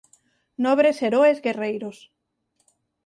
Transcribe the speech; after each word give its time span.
Nobres 0.65 0.97
heroes 1.05 1.37
guerreiros. 1.45 1.97